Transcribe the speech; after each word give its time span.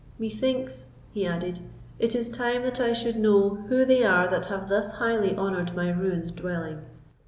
Methinks," 0.17 0.87
he 1.11 1.27
added, 1.27 1.59
"it 1.99 2.15
is 2.15 2.27
time 2.27 2.63
that 2.63 2.79
I 2.79 2.91
should 2.91 3.17
know 3.17 3.51
who 3.69 3.85
they 3.85 4.03
are 4.03 4.27
that 4.29 4.47
have 4.47 4.67
thus 4.67 4.93
highly 4.93 5.37
honoured 5.37 5.75
my 5.75 5.91
ruined 5.91 6.35
dwelling!" 6.35 6.81